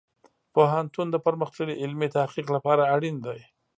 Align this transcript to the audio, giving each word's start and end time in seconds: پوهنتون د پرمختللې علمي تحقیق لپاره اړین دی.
پوهنتون 0.53 1.07
د 1.11 1.15
پرمختللې 1.25 1.79
علمي 1.83 2.07
تحقیق 2.17 2.47
لپاره 2.55 2.89
اړین 2.95 3.15
دی. 3.25 3.39